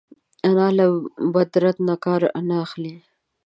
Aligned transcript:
انا 0.47 0.67
له 0.77 0.87
بد 1.33 1.51
رد 1.63 1.77
نه 1.87 1.95
کار 2.03 2.21
نه 2.47 2.55
اخلي 2.65 2.95